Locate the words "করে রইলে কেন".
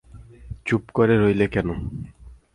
0.93-1.67